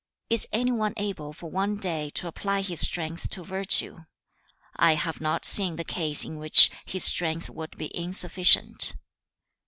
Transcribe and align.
2. 0.31 0.33
'Is 0.33 0.47
any 0.51 0.71
one 0.71 0.95
able 0.97 1.31
for 1.31 1.51
one 1.51 1.75
day 1.77 2.09
to 2.09 2.25
apply 2.27 2.61
his 2.61 2.81
strength 2.81 3.29
to 3.29 3.43
virtue? 3.43 3.99
I 4.75 4.95
have 4.95 5.21
not 5.21 5.45
seen 5.45 5.75
the 5.75 5.83
case 5.83 6.25
in 6.25 6.37
which 6.37 6.71
his 6.87 7.03
strength 7.03 7.51
would 7.51 7.77
be 7.77 7.95
insufficient. 7.95 8.95